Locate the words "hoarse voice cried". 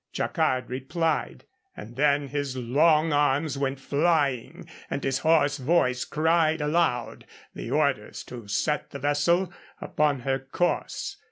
5.19-6.59